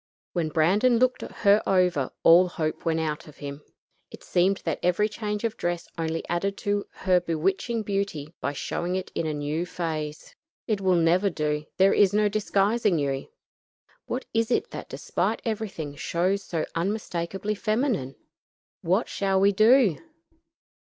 [0.33, 3.61] When Brandon looked her over, all hope went out of him.
[4.09, 8.95] It seemed that every change of dress only added to her bewitching beauty by showing
[8.95, 10.35] it in a new phase.
[10.65, 13.27] "It will never do; there is no disguising you.
[14.07, 18.15] What is it that despite everything shows so unmistakably feminine?
[18.81, 19.99] What shall we do?